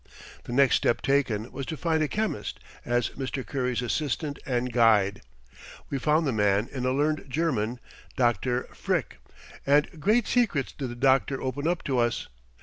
[0.45, 3.45] The next step taken was to find a chemist as Mr.
[3.45, 5.21] Curry's assistant and guide.
[5.91, 7.79] We found the man in a learned German,
[8.15, 8.63] Dr.
[8.73, 9.19] Fricke,
[9.63, 12.29] and great secrets did the doctor open up to us.